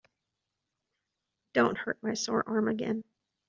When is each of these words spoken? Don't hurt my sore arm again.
Don't 1.53 1.77
hurt 1.77 2.01
my 2.01 2.15
sore 2.15 2.43
arm 2.49 2.67
again. 2.69 3.03